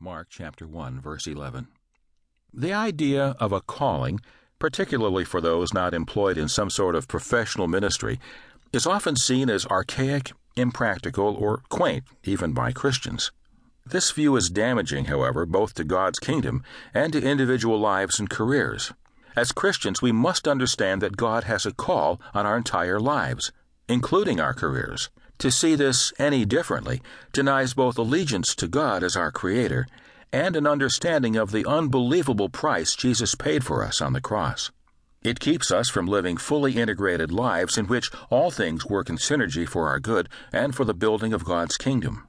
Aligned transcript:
Mark 0.00 0.28
chapter 0.30 0.64
1 0.64 1.00
verse 1.00 1.26
11. 1.26 1.66
The 2.54 2.72
idea 2.72 3.34
of 3.40 3.50
a 3.50 3.60
calling, 3.60 4.20
particularly 4.60 5.24
for 5.24 5.40
those 5.40 5.74
not 5.74 5.92
employed 5.92 6.38
in 6.38 6.48
some 6.48 6.70
sort 6.70 6.94
of 6.94 7.08
professional 7.08 7.66
ministry, 7.66 8.20
is 8.72 8.86
often 8.86 9.16
seen 9.16 9.50
as 9.50 9.66
archaic, 9.66 10.30
impractical, 10.56 11.34
or 11.34 11.62
quaint 11.68 12.04
even 12.22 12.52
by 12.52 12.70
Christians. 12.70 13.32
This 13.84 14.12
view 14.12 14.36
is 14.36 14.50
damaging, 14.50 15.06
however, 15.06 15.44
both 15.44 15.74
to 15.74 15.84
God's 15.84 16.20
kingdom 16.20 16.62
and 16.94 17.12
to 17.12 17.22
individual 17.22 17.80
lives 17.80 18.20
and 18.20 18.30
careers. 18.30 18.92
As 19.34 19.50
Christians, 19.50 20.00
we 20.00 20.12
must 20.12 20.46
understand 20.46 21.02
that 21.02 21.16
God 21.16 21.44
has 21.44 21.66
a 21.66 21.72
call 21.72 22.20
on 22.34 22.46
our 22.46 22.56
entire 22.56 23.00
lives, 23.00 23.50
including 23.88 24.38
our 24.38 24.54
careers. 24.54 25.10
To 25.38 25.52
see 25.52 25.76
this 25.76 26.12
any 26.18 26.44
differently 26.44 27.00
denies 27.32 27.72
both 27.72 27.96
allegiance 27.96 28.56
to 28.56 28.66
God 28.66 29.04
as 29.04 29.16
our 29.16 29.30
Creator 29.30 29.86
and 30.32 30.56
an 30.56 30.66
understanding 30.66 31.36
of 31.36 31.52
the 31.52 31.64
unbelievable 31.64 32.48
price 32.48 32.96
Jesus 32.96 33.36
paid 33.36 33.64
for 33.64 33.84
us 33.84 34.00
on 34.00 34.14
the 34.14 34.20
cross. 34.20 34.72
It 35.22 35.38
keeps 35.38 35.70
us 35.70 35.88
from 35.88 36.06
living 36.06 36.36
fully 36.36 36.76
integrated 36.76 37.30
lives 37.30 37.78
in 37.78 37.86
which 37.86 38.10
all 38.30 38.50
things 38.50 38.86
work 38.86 39.08
in 39.08 39.16
synergy 39.16 39.66
for 39.66 39.88
our 39.88 40.00
good 40.00 40.28
and 40.52 40.74
for 40.74 40.84
the 40.84 40.94
building 40.94 41.32
of 41.32 41.44
God's 41.44 41.76
kingdom. 41.76 42.26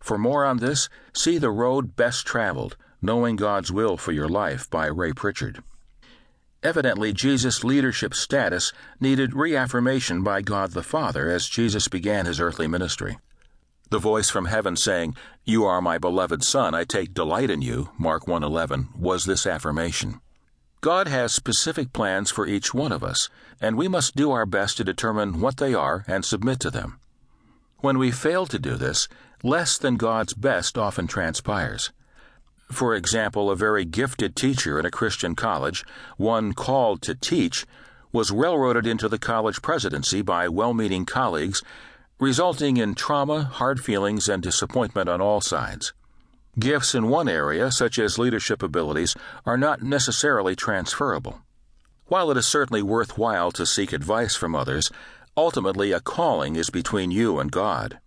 For 0.00 0.16
more 0.16 0.44
on 0.44 0.56
this, 0.56 0.88
see 1.12 1.36
The 1.36 1.50
Road 1.50 1.94
Best 1.94 2.26
Traveled 2.26 2.76
Knowing 3.02 3.36
God's 3.36 3.70
Will 3.70 3.96
for 3.96 4.12
Your 4.12 4.28
Life 4.28 4.70
by 4.70 4.86
Ray 4.86 5.12
Pritchard. 5.12 5.62
Evidently, 6.62 7.12
Jesus' 7.12 7.62
leadership 7.62 8.14
status 8.14 8.72
needed 8.98 9.34
reaffirmation 9.34 10.22
by 10.22 10.42
God 10.42 10.72
the 10.72 10.82
Father 10.82 11.30
as 11.30 11.48
Jesus 11.48 11.88
began 11.88 12.26
his 12.26 12.40
earthly 12.40 12.66
ministry. 12.66 13.18
The 13.90 13.98
voice 13.98 14.30
from 14.30 14.46
heaven 14.46 14.74
saying, 14.74 15.14
"You 15.44 15.64
are 15.64 15.80
my 15.80 15.98
beloved 15.98 16.42
son, 16.42 16.74
I 16.74 16.84
take 16.84 17.14
delight 17.14 17.50
in 17.50 17.62
you," 17.62 17.90
Mark 17.98 18.26
1:11, 18.26 18.88
was 18.98 19.26
this 19.26 19.46
affirmation. 19.46 20.20
God 20.80 21.08
has 21.08 21.32
specific 21.32 21.92
plans 21.92 22.30
for 22.30 22.46
each 22.46 22.74
one 22.74 22.92
of 22.92 23.04
us, 23.04 23.28
and 23.60 23.76
we 23.76 23.88
must 23.88 24.16
do 24.16 24.32
our 24.32 24.46
best 24.46 24.76
to 24.76 24.84
determine 24.84 25.40
what 25.40 25.58
they 25.58 25.72
are 25.72 26.04
and 26.08 26.24
submit 26.24 26.58
to 26.60 26.70
them. 26.70 26.98
When 27.78 27.98
we 27.98 28.10
fail 28.10 28.46
to 28.46 28.58
do 28.58 28.74
this, 28.74 29.08
less 29.42 29.78
than 29.78 29.96
God's 29.96 30.34
best 30.34 30.76
often 30.76 31.06
transpires. 31.06 31.92
For 32.70 32.94
example, 32.94 33.50
a 33.50 33.56
very 33.56 33.84
gifted 33.84 34.34
teacher 34.34 34.78
in 34.78 34.86
a 34.86 34.90
Christian 34.90 35.34
college, 35.34 35.84
one 36.16 36.52
called 36.52 37.00
to 37.02 37.14
teach, 37.14 37.66
was 38.12 38.30
railroaded 38.30 38.86
into 38.86 39.08
the 39.08 39.18
college 39.18 39.62
presidency 39.62 40.22
by 40.22 40.48
well 40.48 40.74
meaning 40.74 41.06
colleagues, 41.06 41.62
resulting 42.18 42.76
in 42.76 42.94
trauma, 42.94 43.44
hard 43.44 43.80
feelings, 43.80 44.28
and 44.28 44.42
disappointment 44.42 45.08
on 45.08 45.20
all 45.20 45.40
sides. 45.40 45.92
Gifts 46.58 46.94
in 46.94 47.08
one 47.08 47.28
area, 47.28 47.70
such 47.70 47.98
as 47.98 48.18
leadership 48.18 48.62
abilities, 48.62 49.14
are 49.44 49.58
not 49.58 49.82
necessarily 49.82 50.56
transferable. 50.56 51.42
While 52.06 52.30
it 52.30 52.36
is 52.36 52.46
certainly 52.46 52.82
worthwhile 52.82 53.52
to 53.52 53.66
seek 53.66 53.92
advice 53.92 54.34
from 54.34 54.56
others, 54.56 54.90
ultimately 55.36 55.92
a 55.92 56.00
calling 56.00 56.56
is 56.56 56.70
between 56.70 57.10
you 57.10 57.38
and 57.38 57.52
God. 57.52 57.98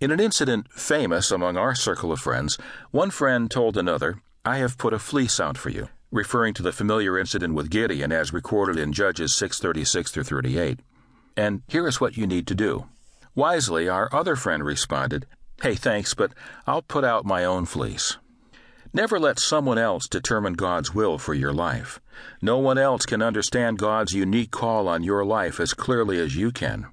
In 0.00 0.10
an 0.10 0.18
incident 0.18 0.72
famous 0.72 1.30
among 1.30 1.58
our 1.58 1.74
circle 1.74 2.10
of 2.10 2.20
friends, 2.20 2.56
one 2.90 3.10
friend 3.10 3.50
told 3.50 3.76
another, 3.76 4.22
I 4.46 4.56
have 4.56 4.78
put 4.78 4.94
a 4.94 4.98
fleece 4.98 5.38
out 5.38 5.58
for 5.58 5.68
you, 5.68 5.90
referring 6.10 6.54
to 6.54 6.62
the 6.62 6.72
familiar 6.72 7.18
incident 7.18 7.52
with 7.52 7.68
Gideon 7.68 8.10
as 8.10 8.32
recorded 8.32 8.78
in 8.78 8.94
Judges 8.94 9.34
636 9.34 10.10
through 10.10 10.22
38. 10.22 10.80
And 11.36 11.60
here 11.68 11.86
is 11.86 12.00
what 12.00 12.16
you 12.16 12.26
need 12.26 12.46
to 12.46 12.54
do. 12.54 12.86
Wisely, 13.34 13.90
our 13.90 14.08
other 14.10 14.36
friend 14.36 14.64
responded, 14.64 15.26
Hey, 15.60 15.74
thanks, 15.74 16.14
but 16.14 16.32
I'll 16.66 16.80
put 16.80 17.04
out 17.04 17.26
my 17.26 17.44
own 17.44 17.66
fleece. 17.66 18.16
Never 18.94 19.20
let 19.20 19.38
someone 19.38 19.76
else 19.76 20.08
determine 20.08 20.54
God's 20.54 20.94
will 20.94 21.18
for 21.18 21.34
your 21.34 21.52
life. 21.52 22.00
No 22.40 22.56
one 22.56 22.78
else 22.78 23.04
can 23.04 23.20
understand 23.20 23.76
God's 23.76 24.14
unique 24.14 24.50
call 24.50 24.88
on 24.88 25.02
your 25.02 25.26
life 25.26 25.60
as 25.60 25.74
clearly 25.74 26.18
as 26.18 26.36
you 26.36 26.52
can. 26.52 26.86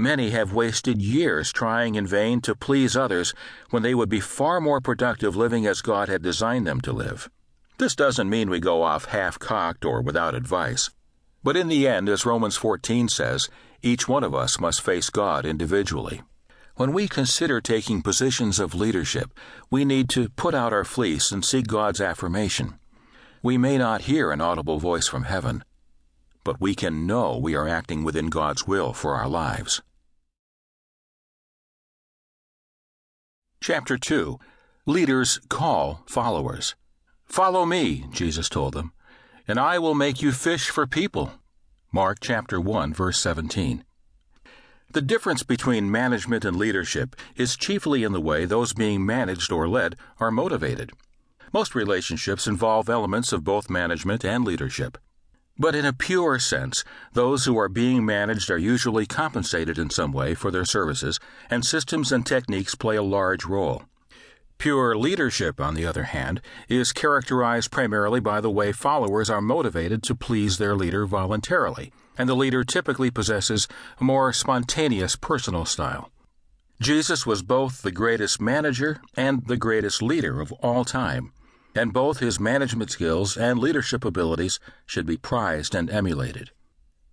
Many 0.00 0.30
have 0.30 0.54
wasted 0.54 1.02
years 1.02 1.52
trying 1.52 1.94
in 1.94 2.06
vain 2.06 2.40
to 2.40 2.54
please 2.54 2.96
others 2.96 3.34
when 3.68 3.82
they 3.82 3.94
would 3.94 4.08
be 4.08 4.18
far 4.18 4.58
more 4.58 4.80
productive 4.80 5.36
living 5.36 5.66
as 5.66 5.82
God 5.82 6.08
had 6.08 6.22
designed 6.22 6.66
them 6.66 6.80
to 6.80 6.92
live. 6.94 7.28
This 7.76 7.94
doesn't 7.94 8.30
mean 8.30 8.48
we 8.48 8.60
go 8.60 8.82
off 8.82 9.04
half 9.04 9.38
cocked 9.38 9.84
or 9.84 10.00
without 10.00 10.34
advice. 10.34 10.88
But 11.44 11.54
in 11.54 11.68
the 11.68 11.86
end, 11.86 12.08
as 12.08 12.24
Romans 12.24 12.56
14 12.56 13.10
says, 13.10 13.50
each 13.82 14.08
one 14.08 14.24
of 14.24 14.34
us 14.34 14.58
must 14.58 14.80
face 14.80 15.10
God 15.10 15.44
individually. 15.44 16.22
When 16.76 16.94
we 16.94 17.06
consider 17.06 17.60
taking 17.60 18.00
positions 18.00 18.58
of 18.58 18.74
leadership, 18.74 19.38
we 19.70 19.84
need 19.84 20.08
to 20.10 20.30
put 20.30 20.54
out 20.54 20.72
our 20.72 20.84
fleece 20.84 21.30
and 21.30 21.44
seek 21.44 21.66
God's 21.66 22.00
affirmation. 22.00 22.78
We 23.42 23.58
may 23.58 23.76
not 23.76 24.08
hear 24.08 24.30
an 24.30 24.40
audible 24.40 24.78
voice 24.78 25.08
from 25.08 25.24
heaven, 25.24 25.62
but 26.42 26.58
we 26.58 26.74
can 26.74 27.06
know 27.06 27.36
we 27.36 27.54
are 27.54 27.68
acting 27.68 28.02
within 28.02 28.30
God's 28.30 28.66
will 28.66 28.94
for 28.94 29.14
our 29.14 29.28
lives. 29.28 29.82
Chapter 33.62 33.98
2 33.98 34.38
Leaders 34.86 35.38
Call 35.50 36.02
Followers. 36.06 36.76
Follow 37.26 37.66
me, 37.66 38.06
Jesus 38.10 38.48
told 38.48 38.72
them, 38.72 38.94
and 39.46 39.60
I 39.60 39.78
will 39.78 39.94
make 39.94 40.22
you 40.22 40.32
fish 40.32 40.70
for 40.70 40.86
people. 40.86 41.32
Mark 41.92 42.20
chapter 42.22 42.58
1 42.58 42.94
verse 42.94 43.18
17. 43.20 43.84
The 44.92 45.02
difference 45.02 45.42
between 45.42 45.90
management 45.90 46.46
and 46.46 46.56
leadership 46.56 47.14
is 47.36 47.54
chiefly 47.54 48.02
in 48.02 48.12
the 48.12 48.20
way 48.20 48.46
those 48.46 48.72
being 48.72 49.04
managed 49.04 49.52
or 49.52 49.68
led 49.68 49.94
are 50.18 50.30
motivated. 50.30 50.92
Most 51.52 51.74
relationships 51.74 52.46
involve 52.46 52.88
elements 52.88 53.30
of 53.30 53.44
both 53.44 53.68
management 53.68 54.24
and 54.24 54.42
leadership. 54.42 54.96
But 55.60 55.74
in 55.74 55.84
a 55.84 55.92
pure 55.92 56.38
sense, 56.38 56.84
those 57.12 57.44
who 57.44 57.58
are 57.58 57.68
being 57.68 58.06
managed 58.06 58.50
are 58.50 58.56
usually 58.56 59.04
compensated 59.04 59.78
in 59.78 59.90
some 59.90 60.10
way 60.10 60.34
for 60.34 60.50
their 60.50 60.64
services, 60.64 61.20
and 61.50 61.66
systems 61.66 62.10
and 62.12 62.24
techniques 62.24 62.74
play 62.74 62.96
a 62.96 63.02
large 63.02 63.44
role. 63.44 63.82
Pure 64.56 64.96
leadership, 64.96 65.60
on 65.60 65.74
the 65.74 65.84
other 65.84 66.04
hand, 66.04 66.40
is 66.70 66.94
characterized 66.94 67.70
primarily 67.70 68.20
by 68.20 68.40
the 68.40 68.50
way 68.50 68.72
followers 68.72 69.28
are 69.28 69.42
motivated 69.42 70.02
to 70.04 70.14
please 70.14 70.56
their 70.56 70.74
leader 70.74 71.04
voluntarily, 71.04 71.92
and 72.16 72.26
the 72.26 72.34
leader 72.34 72.64
typically 72.64 73.10
possesses 73.10 73.68
a 74.00 74.04
more 74.04 74.32
spontaneous 74.32 75.14
personal 75.14 75.66
style. 75.66 76.10
Jesus 76.80 77.26
was 77.26 77.42
both 77.42 77.82
the 77.82 77.92
greatest 77.92 78.40
manager 78.40 79.02
and 79.14 79.46
the 79.46 79.58
greatest 79.58 80.00
leader 80.00 80.40
of 80.40 80.52
all 80.62 80.86
time 80.86 81.34
and 81.74 81.92
both 81.92 82.18
his 82.18 82.40
management 82.40 82.90
skills 82.90 83.36
and 83.36 83.58
leadership 83.58 84.04
abilities 84.04 84.58
should 84.86 85.06
be 85.06 85.16
prized 85.16 85.74
and 85.74 85.90
emulated. 85.90 86.50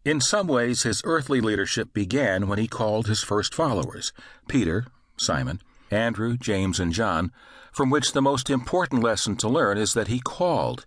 In 0.04 0.22
some 0.22 0.48
ways, 0.48 0.84
his 0.84 1.02
earthly 1.04 1.42
leadership 1.42 1.94
began 1.94 2.48
when 2.48 2.60
he 2.60 2.68
called 2.68 3.08
his 3.08 3.24
first 3.24 3.54
followers 3.54 4.14
Peter, 4.48 4.86
Simon, 5.18 5.62
Andrew, 5.92 6.38
James, 6.38 6.80
and 6.80 6.94
John, 6.94 7.32
from 7.72 7.90
which 7.90 8.14
the 8.14 8.22
most 8.22 8.50
important 8.50 9.04
lesson 9.04 9.36
to 9.38 9.50
learn 9.50 9.78
is 9.78 9.94
that 9.94 10.08
he 10.08 10.20
called. 10.20 10.86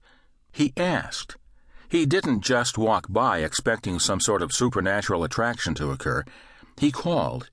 He 0.53 0.73
asked. 0.77 1.37
He 1.89 2.07
didn't 2.07 2.41
just 2.41 2.79
walk 2.79 3.07
by 3.09 3.39
expecting 3.39 3.99
some 3.99 4.21
sort 4.21 4.43
of 4.43 4.53
supernatural 4.53 5.25
attraction 5.25 5.75
to 5.75 5.91
occur. 5.91 6.25
He 6.79 6.91
called. 6.91 7.51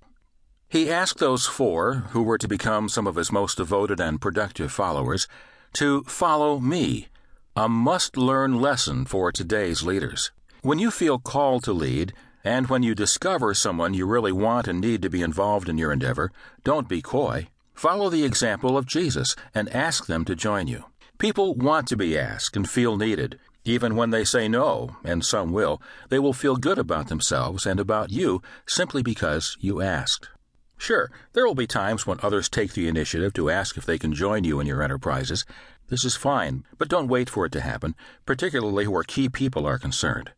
He 0.70 0.92
asked 0.92 1.20
those 1.20 1.48
four, 1.48 2.06
who 2.12 2.24
were 2.24 2.38
to 2.38 2.48
become 2.48 2.90
some 2.90 3.08
of 3.08 3.16
his 3.16 3.32
most 3.32 3.58
devoted 3.58 4.00
and 4.00 4.22
productive 4.22 4.72
followers, 4.72 5.28
to 5.74 6.04
follow 6.04 6.60
me, 6.60 7.08
a 7.56 7.68
must 7.68 8.18
learn 8.18 8.60
lesson 8.62 9.06
for 9.06 9.32
today's 9.32 9.84
leaders. 9.84 10.32
When 10.62 10.80
you 10.80 10.92
feel 10.92 11.20
called 11.20 11.64
to 11.64 11.74
lead, 11.74 12.14
and 12.44 12.68
when 12.68 12.84
you 12.84 12.96
discover 12.96 13.54
someone 13.54 13.94
you 13.94 14.06
really 14.06 14.32
want 14.32 14.68
and 14.68 14.80
need 14.80 15.02
to 15.02 15.10
be 15.10 15.22
involved 15.22 15.68
in 15.68 15.78
your 15.78 15.92
endeavor, 15.92 16.32
don't 16.64 16.88
be 16.88 17.02
coy. 17.02 17.48
Follow 17.74 18.10
the 18.10 18.24
example 18.24 18.78
of 18.78 18.86
Jesus 18.86 19.36
and 19.54 19.70
ask 19.70 20.06
them 20.06 20.26
to 20.26 20.36
join 20.36 20.68
you. 20.68 20.86
People 21.18 21.56
want 21.56 21.88
to 21.88 21.98
be 21.98 22.18
asked 22.18 22.56
and 22.56 22.70
feel 22.70 22.96
needed. 22.96 23.40
Even 23.66 23.96
when 23.96 24.12
they 24.12 24.24
say 24.24 24.48
no, 24.48 24.96
and 25.04 25.26
some 25.26 25.52
will, 25.52 25.82
they 26.10 26.20
will 26.20 26.34
feel 26.34 26.56
good 26.56 26.78
about 26.78 27.10
themselves 27.10 27.66
and 27.66 27.80
about 27.80 28.12
you 28.12 28.42
simply 28.66 29.04
because 29.04 29.58
you 29.60 29.82
asked. 29.82 30.30
Sure, 30.78 31.12
there 31.34 31.46
will 31.46 31.56
be 31.56 31.68
times 31.68 32.06
when 32.06 32.20
others 32.22 32.48
take 32.48 32.74
the 32.74 32.88
initiative 32.88 33.34
to 33.34 33.50
ask 33.50 33.78
if 33.78 33.86
they 33.86 33.98
can 33.98 34.14
join 34.14 34.44
you 34.44 34.60
in 34.60 34.68
your 34.68 34.84
enterprises. 34.84 35.44
This 35.90 36.06
is 36.06 36.16
fine, 36.16 36.64
but 36.78 36.90
don't 36.90 37.08
wait 37.08 37.30
for 37.30 37.46
it 37.46 37.52
to 37.54 37.62
happen, 37.62 37.96
particularly 38.26 38.88
where 38.88 39.04
key 39.04 39.28
people 39.28 39.66
are 39.66 39.80
concerned. 39.80 40.32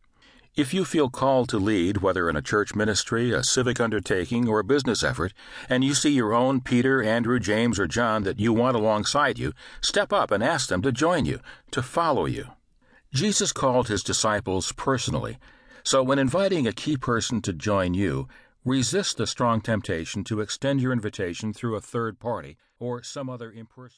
If 0.56 0.74
you 0.74 0.84
feel 0.84 1.10
called 1.10 1.48
to 1.50 1.58
lead, 1.58 1.98
whether 1.98 2.28
in 2.28 2.36
a 2.36 2.42
church 2.42 2.74
ministry, 2.74 3.32
a 3.32 3.44
civic 3.44 3.80
undertaking, 3.80 4.48
or 4.48 4.58
a 4.58 4.64
business 4.64 5.04
effort, 5.04 5.32
and 5.68 5.84
you 5.84 5.94
see 5.94 6.10
your 6.10 6.32
own 6.32 6.60
Peter, 6.60 7.02
Andrew, 7.02 7.38
James, 7.38 7.78
or 7.78 7.86
John 7.86 8.24
that 8.24 8.40
you 8.40 8.52
want 8.52 8.76
alongside 8.76 9.38
you, 9.38 9.52
step 9.80 10.12
up 10.12 10.30
and 10.30 10.42
ask 10.42 10.68
them 10.68 10.82
to 10.82 10.90
join 10.90 11.24
you, 11.24 11.40
to 11.70 11.82
follow 11.82 12.26
you. 12.26 12.46
Jesus 13.12 13.52
called 13.52 13.88
his 13.88 14.02
disciples 14.02 14.72
personally, 14.72 15.38
so 15.84 16.02
when 16.02 16.18
inviting 16.18 16.66
a 16.66 16.72
key 16.72 16.96
person 16.96 17.40
to 17.42 17.52
join 17.52 17.94
you, 17.94 18.28
Resist 18.66 19.16
the 19.16 19.26
strong 19.26 19.62
temptation 19.62 20.22
to 20.24 20.40
extend 20.40 20.82
your 20.82 20.92
invitation 20.92 21.54
through 21.54 21.76
a 21.76 21.80
third 21.80 22.20
party 22.20 22.58
or 22.78 23.02
some 23.02 23.30
other 23.30 23.50
impersonal 23.50 23.88